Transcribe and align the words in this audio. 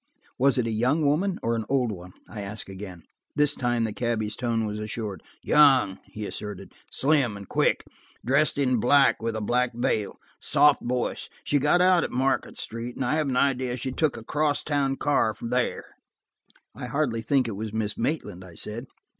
"Was 0.39 0.57
it 0.57 0.65
a 0.65 0.71
young 0.71 1.05
woman 1.05 1.37
or 1.43 1.55
an 1.55 1.63
old 1.69 1.91
one," 1.91 2.13
I 2.27 2.41
asked 2.41 2.69
again. 2.69 3.03
This 3.35 3.53
time 3.53 3.83
the 3.83 3.93
cabby's 3.93 4.35
tone 4.35 4.65
was 4.65 4.79
assured. 4.79 5.21
"Young," 5.43 5.99
he 6.05 6.25
asserted, 6.25 6.73
"slim 6.89 7.37
and 7.37 7.47
quick: 7.47 7.85
dressed 8.25 8.57
in 8.57 8.77
black, 8.77 9.21
with 9.21 9.35
a 9.35 9.41
black 9.41 9.73
veil. 9.75 10.17
Soft 10.39 10.81
voice. 10.83 11.29
She 11.43 11.59
got 11.59 11.81
out 11.81 12.03
at 12.03 12.09
Market 12.09 12.57
Square, 12.57 12.93
and 12.95 13.05
I 13.05 13.13
have 13.17 13.29
an 13.29 13.37
idea 13.37 13.77
she 13.77 13.91
took 13.91 14.17
a 14.17 14.23
cross 14.23 14.63
town 14.63 14.95
car 14.95 15.35
there." 15.39 15.85
"I 16.73 16.87
hardly 16.87 17.21
think 17.21 17.47
it 17.47 17.51
was 17.55 17.71
Miss 17.71 17.95
Maitland," 17.95 18.43
I 18.43 18.55
said. 18.55 18.87